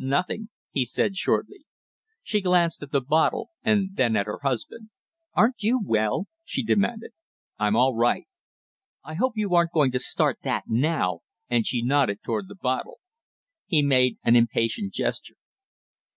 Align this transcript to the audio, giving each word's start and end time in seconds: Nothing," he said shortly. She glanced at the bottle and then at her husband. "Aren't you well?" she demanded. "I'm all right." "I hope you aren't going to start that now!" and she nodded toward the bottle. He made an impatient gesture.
Nothing," 0.00 0.50
he 0.70 0.84
said 0.84 1.16
shortly. 1.16 1.64
She 2.22 2.40
glanced 2.40 2.84
at 2.84 2.92
the 2.92 3.00
bottle 3.00 3.50
and 3.64 3.96
then 3.96 4.14
at 4.14 4.26
her 4.26 4.38
husband. 4.44 4.90
"Aren't 5.34 5.64
you 5.64 5.80
well?" 5.84 6.28
she 6.44 6.62
demanded. 6.62 7.10
"I'm 7.58 7.74
all 7.74 7.96
right." 7.96 8.28
"I 9.02 9.14
hope 9.14 9.32
you 9.34 9.56
aren't 9.56 9.72
going 9.72 9.90
to 9.90 9.98
start 9.98 10.38
that 10.44 10.66
now!" 10.68 11.22
and 11.50 11.66
she 11.66 11.82
nodded 11.82 12.20
toward 12.24 12.46
the 12.46 12.54
bottle. 12.54 13.00
He 13.66 13.82
made 13.82 14.18
an 14.22 14.36
impatient 14.36 14.92
gesture. 14.92 15.34